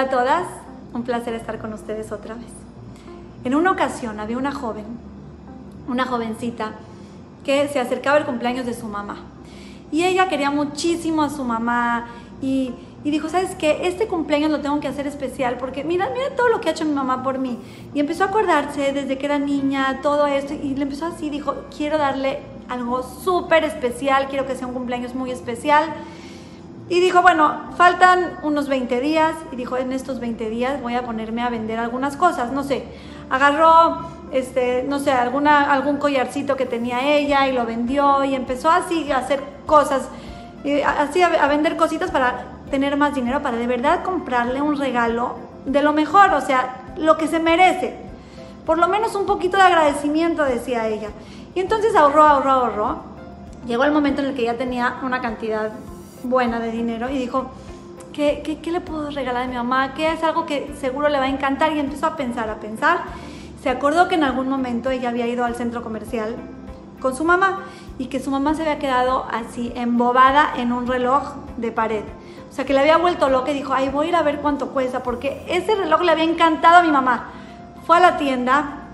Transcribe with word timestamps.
A 0.00 0.08
todas, 0.08 0.46
un 0.94 1.02
placer 1.02 1.34
estar 1.34 1.58
con 1.58 1.74
ustedes 1.74 2.10
otra 2.10 2.34
vez. 2.34 2.48
En 3.44 3.54
una 3.54 3.70
ocasión 3.70 4.18
había 4.18 4.38
una 4.38 4.50
joven, 4.50 4.86
una 5.88 6.06
jovencita, 6.06 6.72
que 7.44 7.68
se 7.68 7.80
acercaba 7.80 8.16
el 8.16 8.24
cumpleaños 8.24 8.64
de 8.64 8.72
su 8.72 8.86
mamá. 8.86 9.18
Y 9.92 10.04
ella 10.04 10.30
quería 10.30 10.50
muchísimo 10.50 11.20
a 11.20 11.28
su 11.28 11.44
mamá 11.44 12.06
y, 12.40 12.72
y, 13.04 13.10
dijo, 13.10 13.28
¿sabes 13.28 13.54
qué? 13.56 13.88
Este 13.88 14.06
cumpleaños 14.06 14.50
lo 14.50 14.60
tengo 14.60 14.80
que 14.80 14.88
hacer 14.88 15.06
especial 15.06 15.58
porque 15.58 15.84
mira, 15.84 16.08
mira 16.14 16.34
todo 16.34 16.48
lo 16.48 16.62
que 16.62 16.70
ha 16.70 16.72
hecho 16.72 16.86
mi 16.86 16.94
mamá 16.94 17.22
por 17.22 17.38
mí. 17.38 17.58
Y 17.92 18.00
empezó 18.00 18.24
a 18.24 18.28
acordarse 18.28 18.94
desde 18.94 19.18
que 19.18 19.26
era 19.26 19.38
niña, 19.38 20.00
todo 20.00 20.26
esto, 20.26 20.54
y 20.54 20.76
le 20.76 20.84
empezó 20.84 21.04
así, 21.08 21.28
dijo, 21.28 21.56
quiero 21.76 21.98
darle 21.98 22.38
algo 22.70 23.02
súper 23.02 23.64
especial, 23.64 24.28
quiero 24.30 24.46
que 24.46 24.56
sea 24.56 24.66
un 24.66 24.72
cumpleaños 24.72 25.14
muy 25.14 25.30
especial. 25.30 25.94
Y 26.90 26.98
dijo, 26.98 27.22
bueno, 27.22 27.70
faltan 27.76 28.38
unos 28.42 28.68
20 28.68 29.00
días. 29.00 29.34
Y 29.52 29.56
dijo, 29.56 29.76
en 29.76 29.92
estos 29.92 30.18
20 30.18 30.50
días 30.50 30.82
voy 30.82 30.96
a 30.96 31.04
ponerme 31.04 31.40
a 31.40 31.48
vender 31.48 31.78
algunas 31.78 32.16
cosas. 32.16 32.50
No 32.50 32.64
sé, 32.64 32.84
agarró, 33.30 34.00
este, 34.32 34.84
no 34.88 34.98
sé, 34.98 35.12
alguna, 35.12 35.72
algún 35.72 35.98
collarcito 35.98 36.56
que 36.56 36.66
tenía 36.66 37.06
ella 37.16 37.46
y 37.46 37.52
lo 37.52 37.64
vendió 37.64 38.24
y 38.24 38.34
empezó 38.34 38.70
así 38.70 39.10
a 39.12 39.18
hacer 39.18 39.40
cosas, 39.66 40.08
así 40.98 41.22
a, 41.22 41.28
a 41.28 41.46
vender 41.46 41.76
cositas 41.76 42.10
para 42.10 42.46
tener 42.72 42.96
más 42.96 43.14
dinero, 43.14 43.40
para 43.40 43.56
de 43.56 43.68
verdad 43.68 44.02
comprarle 44.02 44.60
un 44.60 44.76
regalo 44.76 45.36
de 45.66 45.82
lo 45.82 45.92
mejor, 45.92 46.34
o 46.34 46.40
sea, 46.40 46.82
lo 46.96 47.16
que 47.16 47.28
se 47.28 47.38
merece. 47.38 47.96
Por 48.66 48.78
lo 48.78 48.88
menos 48.88 49.14
un 49.14 49.26
poquito 49.26 49.56
de 49.56 49.62
agradecimiento, 49.62 50.44
decía 50.44 50.88
ella. 50.88 51.10
Y 51.54 51.60
entonces 51.60 51.94
ahorró, 51.94 52.24
ahorró, 52.24 52.50
ahorró. 52.50 52.98
Llegó 53.64 53.84
el 53.84 53.92
momento 53.92 54.22
en 54.22 54.28
el 54.28 54.34
que 54.34 54.42
ya 54.42 54.54
tenía 54.54 54.96
una 55.04 55.20
cantidad 55.20 55.70
buena 56.24 56.60
de 56.60 56.70
dinero 56.70 57.10
y 57.10 57.18
dijo, 57.18 57.50
¿qué, 58.12 58.42
qué, 58.44 58.58
qué 58.58 58.72
le 58.72 58.80
puedo 58.80 59.10
regalar 59.10 59.44
a 59.44 59.46
mi 59.46 59.54
mamá? 59.54 59.94
¿Qué 59.94 60.12
es 60.12 60.22
algo 60.22 60.46
que 60.46 60.74
seguro 60.80 61.08
le 61.08 61.18
va 61.18 61.24
a 61.24 61.28
encantar? 61.28 61.72
Y 61.72 61.78
empezó 61.78 62.06
a 62.06 62.16
pensar, 62.16 62.48
a 62.48 62.56
pensar. 62.56 62.98
Se 63.62 63.68
acordó 63.68 64.08
que 64.08 64.14
en 64.14 64.24
algún 64.24 64.48
momento 64.48 64.90
ella 64.90 65.10
había 65.10 65.26
ido 65.26 65.44
al 65.44 65.54
centro 65.54 65.82
comercial 65.82 66.36
con 67.00 67.16
su 67.16 67.24
mamá 67.24 67.64
y 67.98 68.06
que 68.06 68.20
su 68.20 68.30
mamá 68.30 68.54
se 68.54 68.62
había 68.62 68.78
quedado 68.78 69.26
así 69.30 69.72
embobada 69.74 70.52
en 70.56 70.72
un 70.72 70.86
reloj 70.86 71.34
de 71.56 71.72
pared. 71.72 72.04
O 72.50 72.52
sea, 72.52 72.64
que 72.64 72.72
le 72.72 72.80
había 72.80 72.96
vuelto 72.96 73.28
loca 73.28 73.50
y 73.50 73.54
dijo, 73.54 73.72
ay, 73.72 73.88
voy 73.90 74.06
a 74.06 74.08
ir 74.08 74.16
a 74.16 74.22
ver 74.22 74.40
cuánto 74.40 74.70
cuesta, 74.70 75.02
porque 75.02 75.44
ese 75.48 75.74
reloj 75.74 76.02
le 76.02 76.12
había 76.12 76.24
encantado 76.24 76.78
a 76.78 76.82
mi 76.82 76.90
mamá. 76.90 77.30
Fue 77.86 77.96
a 77.96 78.00
la 78.00 78.16
tienda 78.16 78.88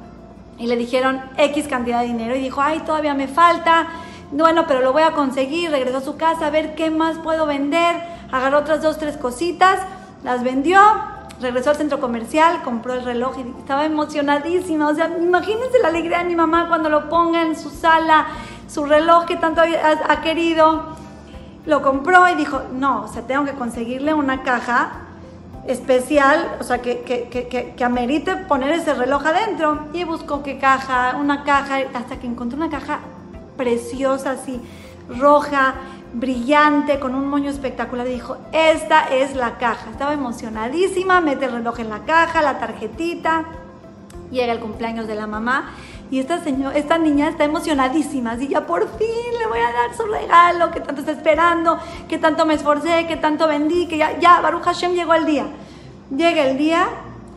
y 0.58 0.66
le 0.66 0.76
dijeron 0.76 1.20
X 1.36 1.68
cantidad 1.68 2.00
de 2.00 2.06
dinero 2.06 2.36
y 2.36 2.40
dijo, 2.40 2.60
ay, 2.60 2.80
todavía 2.80 3.14
me 3.14 3.28
falta, 3.28 3.86
bueno, 4.30 4.64
pero 4.66 4.80
lo 4.80 4.92
voy 4.92 5.02
a 5.02 5.12
conseguir, 5.12 5.70
regresó 5.70 5.98
a 5.98 6.00
su 6.00 6.16
casa 6.16 6.46
a 6.46 6.50
ver 6.50 6.74
qué 6.74 6.90
más 6.90 7.18
puedo 7.18 7.46
vender, 7.46 7.96
agarró 8.32 8.58
otras 8.58 8.82
dos, 8.82 8.98
tres 8.98 9.16
cositas, 9.16 9.80
las 10.24 10.42
vendió, 10.42 10.80
regresó 11.40 11.70
al 11.70 11.76
centro 11.76 12.00
comercial, 12.00 12.62
compró 12.62 12.94
el 12.94 13.04
reloj 13.04 13.36
y 13.38 13.58
estaba 13.58 13.84
emocionadísima, 13.84 14.88
o 14.88 14.94
sea, 14.94 15.10
imagínense 15.18 15.78
la 15.80 15.88
alegría 15.88 16.18
de 16.18 16.24
mi 16.24 16.34
mamá 16.34 16.66
cuando 16.68 16.88
lo 16.88 17.08
ponga 17.08 17.42
en 17.42 17.56
su 17.56 17.70
sala, 17.70 18.26
su 18.68 18.84
reloj 18.84 19.26
que 19.26 19.36
tanto 19.36 19.60
ha, 19.62 20.20
querido, 20.22 20.96
lo 21.64 21.82
compró 21.82 22.28
y 22.28 22.34
dijo, 22.34 22.62
no, 22.72 23.04
o 23.04 23.08
sea, 23.08 23.22
tengo 23.22 23.44
que 23.44 23.52
conseguirle 23.52 24.12
una 24.12 24.42
caja 24.42 25.02
especial, 25.68 26.56
o 26.60 26.64
sea, 26.64 26.78
que, 26.78 27.00
que, 27.02 27.28
que, 27.28 27.74
que, 27.76 27.84
amerite 27.84 28.36
poner 28.36 28.70
ese 28.70 28.94
reloj 28.94 29.26
adentro. 29.26 29.86
Y 29.92 30.04
buscó 30.04 30.44
qué 30.44 30.58
caja, 30.58 31.16
una 31.20 31.42
caja, 31.42 31.78
hasta 31.92 32.20
que 32.20 32.26
encontró 32.28 32.56
una 32.56 32.70
caja 32.70 33.00
preciosa, 33.56 34.32
así, 34.32 34.60
roja, 35.08 35.74
brillante, 36.12 36.98
con 36.98 37.14
un 37.14 37.28
moño 37.28 37.50
espectacular. 37.50 38.06
Dijo, 38.06 38.36
esta 38.52 39.04
es 39.14 39.34
la 39.34 39.58
caja. 39.58 39.90
Estaba 39.90 40.12
emocionadísima, 40.12 41.20
mete 41.20 41.46
el 41.46 41.52
reloj 41.52 41.80
en 41.80 41.90
la 41.90 42.00
caja, 42.00 42.42
la 42.42 42.58
tarjetita. 42.58 43.44
Llega 44.30 44.52
el 44.52 44.60
cumpleaños 44.60 45.06
de 45.06 45.14
la 45.14 45.26
mamá 45.26 45.72
y 46.10 46.20
esta, 46.20 46.38
señor, 46.38 46.76
esta 46.76 46.98
niña 46.98 47.28
está 47.28 47.44
emocionadísima, 47.44 48.32
así 48.32 48.46
ya 48.46 48.64
por 48.64 48.88
fin 48.96 49.38
le 49.38 49.46
voy 49.48 49.58
a 49.58 49.72
dar 49.72 49.96
su 49.96 50.04
regalo 50.04 50.70
que 50.70 50.80
tanto 50.80 51.00
está 51.00 51.12
esperando, 51.12 51.78
que 52.08 52.18
tanto 52.18 52.46
me 52.46 52.54
esforcé, 52.54 53.06
que 53.08 53.16
tanto 53.16 53.48
vendí, 53.48 53.88
que 53.88 53.98
ya, 53.98 54.16
ya, 54.20 54.40
Baruch 54.40 54.62
Hashem 54.62 54.92
llegó 54.92 55.14
el 55.14 55.26
día. 55.26 55.46
Llega 56.16 56.44
el 56.44 56.58
día, 56.58 56.86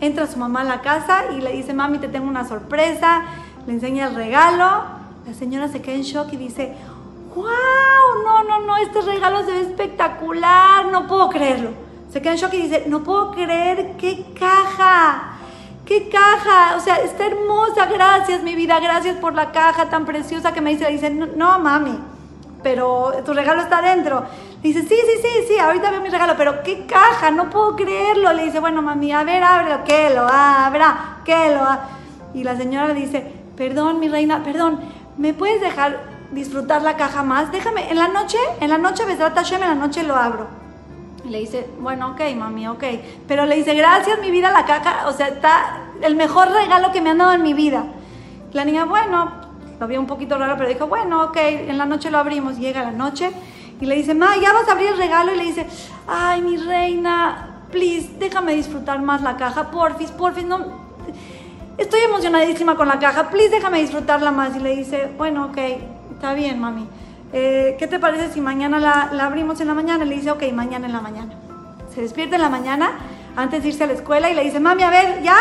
entra 0.02 0.28
su 0.28 0.38
mamá 0.38 0.62
a 0.62 0.66
la 0.66 0.82
casa 0.82 1.32
y 1.36 1.42
le 1.42 1.52
dice, 1.52 1.74
mami, 1.74 1.98
te 1.98 2.08
tengo 2.10 2.28
una 2.28 2.48
sorpresa, 2.48 3.24
le 3.66 3.74
enseña 3.74 4.08
el 4.08 4.16
regalo, 4.16 4.84
la 5.26 5.34
señora 5.34 5.68
se 5.68 5.82
queda 5.82 5.96
en 5.96 6.04
shock 6.04 6.34
y 6.34 6.38
dice, 6.38 6.74
wow, 7.36 8.24
no, 8.24 8.44
no, 8.44 8.66
no, 8.66 8.78
este 8.78 9.02
regalo 9.02 9.46
se 9.46 9.52
ve 9.52 9.62
espectacular, 9.62 10.86
no 10.88 11.08
puedo 11.08 11.30
creerlo. 11.30 11.72
Se 12.12 12.22
queda 12.22 12.34
en 12.34 12.40
shock 12.40 12.54
y 12.54 12.62
dice, 12.64 12.86
no 12.88 13.04
puedo 13.04 13.32
creer 13.32 13.96
qué 13.98 14.26
caja 14.38 15.36
¡Qué 15.90 16.08
caja! 16.08 16.76
O 16.78 16.80
sea, 16.80 16.98
está 16.98 17.26
hermosa, 17.26 17.88
gracias 17.88 18.44
mi 18.44 18.54
vida, 18.54 18.80
gracias 18.80 19.18
por 19.18 19.34
la 19.34 19.52
caja 19.52 19.90
tan 19.90 20.06
preciosa 20.06 20.54
que 20.54 20.62
me 20.62 20.70
dice. 20.70 20.86
Dice, 20.88 21.10
no, 21.10 21.26
no 21.26 21.58
mami, 21.58 21.98
pero 22.62 23.12
tu 23.26 23.34
regalo 23.34 23.64
está 23.64 23.80
adentro. 23.80 24.24
Dice, 24.62 24.82
sí, 24.82 24.90
sí, 24.90 25.20
sí, 25.20 25.46
sí, 25.48 25.58
ahorita 25.58 25.90
veo 25.90 26.02
mi 26.02 26.10
regalo, 26.10 26.36
pero 26.38 26.62
qué 26.62 26.86
caja, 26.86 27.32
no 27.32 27.50
puedo 27.50 27.76
creerlo. 27.76 28.32
Le 28.34 28.46
dice, 28.46 28.60
bueno 28.60 28.84
mami, 28.84 29.12
a 29.12 29.24
ver, 29.24 29.42
ábrelo, 29.42 29.84
que 29.84 30.12
lo 30.12 30.28
abra, 30.28 31.22
que 31.26 31.56
lo 31.56 31.62
abra. 31.64 31.90
Y 32.36 32.44
la 32.44 32.56
señora 32.56 32.90
le 32.90 32.94
dice, 32.94 33.26
perdón 33.58 34.00
mi 34.00 34.10
reina, 34.10 34.44
perdón, 34.44 34.80
¿me 35.20 35.34
puedes 35.34 35.62
dejar 35.62 36.00
disfrutar 36.32 36.82
la 36.82 36.96
caja 36.96 37.22
más? 37.22 37.52
Déjame, 37.52 37.92
en 37.92 37.98
la 37.98 38.08
noche, 38.08 38.38
en 38.62 38.70
la 38.70 38.78
noche, 38.78 39.06
Besrat 39.06 39.36
Hashem, 39.36 39.62
en 39.62 39.70
la 39.70 39.76
noche 39.76 40.02
lo 40.04 40.16
abro. 40.16 40.48
Y 41.26 41.30
le 41.30 41.40
dice, 41.40 41.70
bueno, 41.80 42.12
ok, 42.12 42.22
mami, 42.38 42.68
ok. 42.70 42.84
Pero 43.28 43.46
le 43.46 43.58
dice, 43.58 43.76
gracias, 43.76 44.20
mi 44.22 44.32
vida, 44.32 44.50
la 44.50 44.66
caja, 44.66 45.08
o 45.08 45.12
sea, 45.12 45.28
está 45.28 45.82
el 46.02 46.16
mejor 46.16 46.50
regalo 46.50 46.94
que 46.94 47.02
me 47.02 47.10
han 47.10 47.18
dado 47.18 47.34
en 47.34 47.44
mi 47.44 47.54
vida. 47.54 47.84
La 48.54 48.64
niña, 48.64 48.86
bueno, 48.86 49.30
lo 49.78 49.88
vio 49.88 50.00
un 50.00 50.08
poquito 50.08 50.38
raro, 50.38 50.56
pero 50.58 50.70
dijo, 50.70 50.88
bueno, 50.88 51.26
ok, 51.26 51.38
en 51.38 51.78
la 51.78 51.86
noche 51.86 52.10
lo 52.10 52.18
abrimos. 52.18 52.58
Llega 52.58 52.82
la 52.82 52.92
noche 52.92 53.32
y 53.82 53.86
le 53.86 53.96
dice, 53.96 54.16
ma, 54.16 54.38
ya 54.38 54.54
vas 54.54 54.70
a 54.70 54.72
abrir 54.72 54.88
el 54.88 54.98
regalo. 54.98 55.34
Y 55.34 55.38
le 55.38 55.44
dice, 55.44 55.68
ay, 56.08 56.42
mi 56.42 56.56
reina, 56.56 57.66
please, 57.70 58.10
déjame 58.18 58.54
disfrutar 58.54 59.02
más 59.02 59.22
la 59.22 59.36
caja, 59.36 59.70
porfis, 59.70 60.12
porfis, 60.12 60.46
no. 60.46 60.88
Estoy 61.80 62.02
emocionadísima 62.02 62.76
con 62.76 62.90
la 62.90 63.00
caja, 63.00 63.30
please, 63.30 63.52
déjame 63.52 63.80
disfrutarla 63.80 64.32
más. 64.32 64.54
Y 64.54 64.60
le 64.60 64.76
dice, 64.76 65.10
bueno, 65.18 65.46
ok, 65.46 65.58
está 66.12 66.34
bien, 66.34 66.60
mami. 66.60 66.86
Eh, 67.32 67.78
¿qué 67.80 67.88
te 67.88 68.00
parece 68.00 68.34
si 68.34 68.42
mañana 68.42 68.80
la, 68.80 69.26
abrimos 69.26 69.62
en 69.62 69.68
la 69.68 69.74
mañana? 69.74 70.04
Le 70.04 70.16
dice, 70.16 70.30
ok, 70.30 70.44
mañana 70.52 70.88
en 70.88 70.92
la 70.92 71.00
mañana. 71.00 71.34
Se 71.96 72.02
despierta 72.02 72.36
en 72.36 72.42
la 72.42 72.50
mañana 72.50 72.92
antes 73.38 73.64
de 73.64 73.70
irse 73.70 73.86
a 73.86 73.88
la 73.88 73.94
escuela 73.94 74.30
y 74.30 74.36
le 74.36 74.44
dice, 74.44 74.60
mami, 74.60 74.84
a 74.84 74.90
ver, 74.90 75.24
¿ya? 75.24 75.38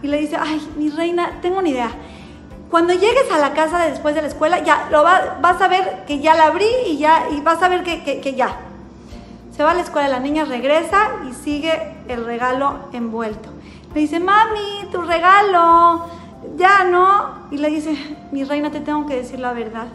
Y 0.00 0.06
le 0.06 0.18
dice, 0.18 0.36
ay, 0.38 0.64
mi 0.76 0.90
reina, 0.90 1.40
tengo 1.42 1.58
una 1.58 1.68
idea. 1.68 1.90
Cuando 2.70 2.92
llegues 2.92 3.28
a 3.32 3.38
la 3.38 3.52
casa 3.52 3.84
después 3.86 4.14
de 4.14 4.22
la 4.22 4.28
escuela, 4.28 4.60
ya 4.60 4.86
lo 4.92 5.02
va, 5.02 5.38
vas 5.40 5.60
a 5.60 5.66
ver 5.66 6.04
que 6.06 6.20
ya 6.20 6.36
la 6.36 6.46
abrí 6.46 6.70
y 6.86 6.98
ya, 6.98 7.24
y 7.32 7.40
vas 7.40 7.60
a 7.64 7.68
ver 7.68 7.82
que 7.82 8.34
ya. 8.36 8.54
Se 9.56 9.64
va 9.64 9.72
a 9.72 9.74
la 9.74 9.82
escuela, 9.82 10.06
la 10.06 10.20
niña 10.20 10.44
regresa 10.44 11.16
y 11.28 11.32
sigue 11.32 11.96
el 12.06 12.24
regalo 12.24 12.76
envuelto. 12.92 13.49
Le 13.94 14.00
dice, 14.00 14.20
mami, 14.20 14.88
tu 14.92 15.02
regalo, 15.02 16.06
ya 16.56 16.84
no. 16.84 17.48
Y 17.50 17.58
le 17.58 17.70
dice, 17.70 17.96
mi 18.32 18.44
reina, 18.44 18.70
te 18.70 18.80
tengo 18.80 19.06
que 19.06 19.16
decir 19.16 19.40
la 19.40 19.52
verdad 19.52 19.88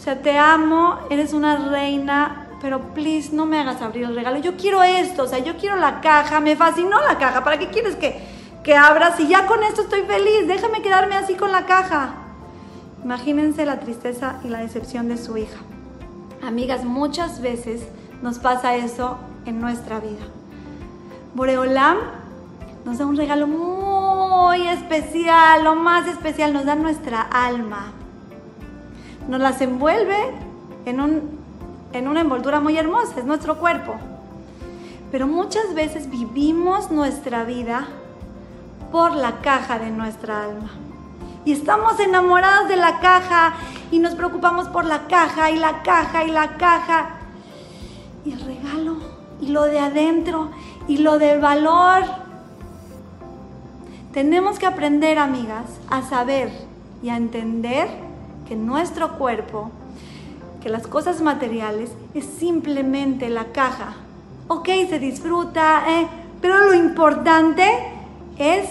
o 0.00 0.02
sea, 0.02 0.22
te 0.22 0.38
amo, 0.38 0.98
eres 1.10 1.34
una 1.34 1.56
reina, 1.68 2.46
pero 2.62 2.80
please 2.94 3.36
no 3.36 3.44
me 3.44 3.58
hagas 3.58 3.82
abrir 3.82 4.04
el 4.04 4.14
regalo. 4.14 4.38
Yo 4.38 4.56
quiero 4.56 4.82
esto, 4.82 5.24
o 5.24 5.26
sea, 5.26 5.40
yo 5.40 5.58
quiero 5.58 5.76
la 5.76 6.00
caja, 6.00 6.40
me 6.40 6.56
fascinó 6.56 6.98
la 7.02 7.18
caja. 7.18 7.44
¿Para 7.44 7.58
qué 7.58 7.68
quieres 7.68 7.96
que, 7.96 8.18
que 8.64 8.74
abras? 8.74 9.20
Y 9.20 9.28
ya 9.28 9.44
con 9.44 9.62
esto 9.62 9.82
estoy 9.82 10.00
feliz, 10.04 10.46
déjame 10.46 10.80
quedarme 10.80 11.16
así 11.16 11.34
con 11.34 11.52
la 11.52 11.66
caja. 11.66 12.14
Imagínense 13.04 13.66
la 13.66 13.78
tristeza 13.78 14.36
y 14.42 14.48
la 14.48 14.60
decepción 14.60 15.06
de 15.08 15.18
su 15.18 15.36
hija. 15.36 15.58
Amigas, 16.42 16.82
muchas 16.82 17.42
veces 17.42 17.82
nos 18.22 18.38
pasa 18.38 18.76
eso 18.76 19.18
en 19.44 19.60
nuestra 19.60 20.00
vida. 20.00 20.24
Boreolam 21.34 21.98
nos 22.84 22.98
da 22.98 23.06
un 23.06 23.16
regalo 23.16 23.46
muy 23.46 24.66
especial, 24.68 25.64
lo 25.64 25.74
más 25.74 26.06
especial, 26.08 26.52
nos 26.52 26.64
da 26.64 26.74
nuestra 26.74 27.20
alma 27.20 27.92
nos 29.30 29.40
las 29.40 29.60
envuelve 29.60 30.16
en, 30.86 31.00
un, 31.00 31.38
en 31.92 32.08
una 32.08 32.20
envoltura 32.20 32.58
muy 32.58 32.76
hermosa, 32.76 33.14
es 33.18 33.24
nuestro 33.24 33.58
cuerpo. 33.58 33.94
Pero 35.12 35.26
muchas 35.26 35.72
veces 35.74 36.10
vivimos 36.10 36.90
nuestra 36.90 37.44
vida 37.44 37.86
por 38.90 39.14
la 39.14 39.40
caja 39.40 39.78
de 39.78 39.90
nuestra 39.90 40.44
alma. 40.44 40.70
Y 41.44 41.52
estamos 41.52 41.98
enamoradas 42.00 42.68
de 42.68 42.76
la 42.76 42.98
caja 42.98 43.54
y 43.90 44.00
nos 44.00 44.14
preocupamos 44.14 44.68
por 44.68 44.84
la 44.84 45.06
caja 45.06 45.50
y 45.50 45.58
la 45.58 45.82
caja 45.82 46.24
y 46.24 46.30
la 46.30 46.56
caja. 46.56 47.10
Y 48.24 48.32
el 48.32 48.40
regalo 48.40 48.96
y 49.40 49.48
lo 49.48 49.62
de 49.62 49.78
adentro 49.78 50.50
y 50.88 50.98
lo 50.98 51.18
de 51.18 51.38
valor. 51.38 52.02
Tenemos 54.12 54.58
que 54.58 54.66
aprender, 54.66 55.18
amigas, 55.18 55.66
a 55.88 56.02
saber 56.02 56.50
y 57.00 57.10
a 57.10 57.16
entender 57.16 57.88
que 58.48 58.56
nuestro 58.56 59.16
cuerpo, 59.18 59.70
que 60.60 60.68
las 60.68 60.88
cosas 60.88 61.22
materiales 61.22 61.90
es 62.12 62.24
simplemente 62.24 63.28
la 63.28 63.46
caja. 63.52 63.94
Ok, 64.48 64.66
se 64.88 64.98
disfruta, 64.98 65.84
eh, 65.88 66.08
Pero 66.40 66.58
lo 66.58 66.74
importante 66.74 67.68
es 68.36 68.68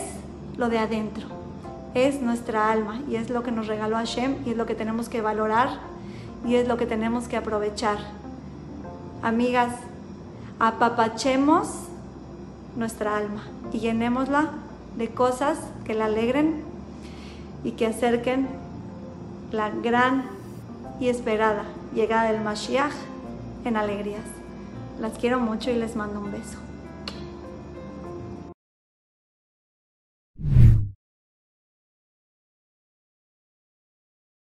lo 0.57 0.67
de 0.69 0.79
adentro, 0.79 1.27
es 1.93 2.19
nuestra 2.19 2.71
alma 2.71 2.99
y 3.07 3.15
es 3.15 3.29
lo 3.29 3.43
que 3.43 3.51
nos 3.51 3.67
regaló 3.67 3.95
Hashem 3.95 4.37
y 4.45 4.49
es 4.49 4.57
lo 4.57 4.65
que 4.65 4.75
tenemos 4.75 5.07
que 5.07 5.21
valorar 5.21 5.69
y 6.45 6.55
es 6.55 6.67
lo 6.67 6.77
que 6.77 6.85
tenemos 6.85 7.27
que 7.27 7.37
aprovechar. 7.37 7.99
Amigas, 9.21 9.73
apapachemos 10.59 11.67
nuestra 12.75 13.15
alma 13.15 13.43
y 13.71 13.79
llenémosla 13.79 14.49
de 14.99 15.07
cosas 15.07 15.57
que 15.85 15.93
la 15.93 16.05
alegren 16.05 16.61
y 17.63 17.71
que 17.71 17.87
acerquen 17.87 18.47
la 19.51 19.69
gran 19.69 20.25
y 20.99 21.07
esperada 21.07 21.63
llegada 21.95 22.31
del 22.31 22.41
Mashiach 22.41 22.93
en 23.63 23.77
alegrías. 23.77 24.25
Las 24.99 25.17
quiero 25.17 25.39
mucho 25.39 25.71
y 25.71 25.75
les 25.75 25.95
mando 25.95 26.19
un 26.19 26.31
beso. 26.31 26.68